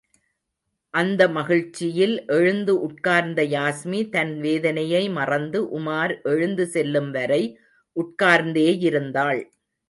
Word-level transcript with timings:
அந்த 0.93 1.21
மகிழ்ச்சியில் 1.29 2.15
எழுந்து 2.27 2.73
உட்கார்ந்த 2.81 3.43
யாஸ்மி 3.47 3.99
தன் 4.09 4.33
வேதனையை 4.39 5.03
மறந்து 5.09 5.61
உமார் 5.79 6.13
எழுந்து 6.23 6.65
செல்லும் 6.67 7.11
வரை 7.11 7.41
உட்கார்ந்தேயிருந்தாள். 7.95 9.41